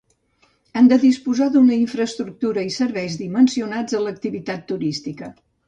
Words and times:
Han 0.79 0.87
de 0.91 0.97
disposar 1.03 1.49
d'una 1.57 1.75
infraestructura 1.81 2.65
i 2.71 2.73
serveis 2.79 3.21
dimensionats 3.21 4.01
a 4.01 4.03
l'activitat 4.09 4.69
turística. 4.75 5.35